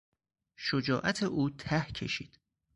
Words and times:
شجاعت 0.55 1.23
او 1.23 1.49
ته 1.49 1.81
کشید. 1.83 2.39